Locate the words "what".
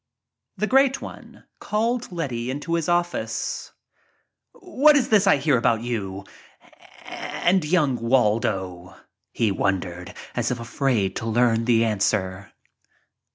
4.53-4.95